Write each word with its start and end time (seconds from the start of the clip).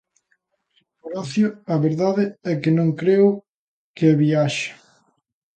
Por 0.99 1.11
ocio 1.23 1.47
a 1.73 1.75
verdade 1.85 2.23
é 2.51 2.53
que 2.61 2.71
non 2.77 2.89
creo 3.01 3.27
que 3.97 4.09
viaxe. 4.21 4.69